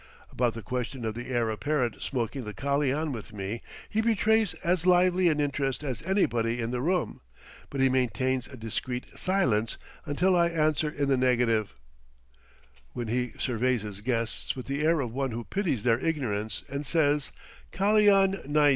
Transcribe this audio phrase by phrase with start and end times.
[0.31, 4.87] About the question of the Heir Apparent smoking the kalian with me he betrays as
[4.87, 7.21] lively an interest as anybody in the room,
[7.69, 9.77] but he maintains a discreet silence
[10.07, 11.75] until I answer in the negative,
[12.93, 16.87] when he surveys his guests with the air of one who pities their ignorance, and
[16.87, 17.31] says,
[17.71, 18.69] "Kalian neis."